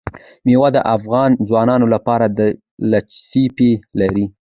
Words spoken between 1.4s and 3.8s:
ځوانانو لپاره دلچسپي